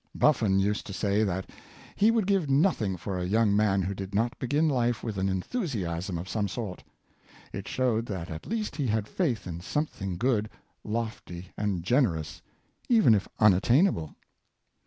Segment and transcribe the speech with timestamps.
[0.15, 1.51] Buffon used to say that
[1.95, 5.29] he would give nothing for a young man who did not begin life with an
[5.29, 6.83] enthusiasm of some sort.
[7.53, 10.49] It showed that at least he had faith in some thing good,
[10.83, 12.41] lofty, and generous,
[12.89, 14.15] even if unattainable.